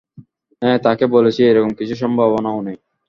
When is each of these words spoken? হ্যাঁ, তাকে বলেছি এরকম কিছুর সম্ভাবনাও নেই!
হ্যাঁ, 0.61 0.77
তাকে 0.85 1.05
বলেছি 1.15 1.41
এরকম 1.43 1.71
কিছুর 1.79 2.01
সম্ভাবনাও 2.03 2.59
নেই! 2.61 2.77